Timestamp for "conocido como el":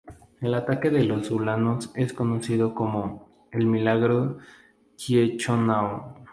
2.11-3.67